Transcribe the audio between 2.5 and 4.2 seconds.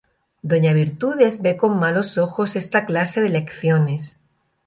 esta clase de lecciones.